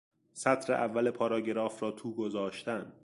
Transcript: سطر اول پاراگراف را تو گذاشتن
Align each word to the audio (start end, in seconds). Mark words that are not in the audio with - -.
سطر 0.33 0.73
اول 0.73 1.11
پاراگراف 1.11 1.83
را 1.83 1.91
تو 1.91 2.11
گذاشتن 2.13 2.93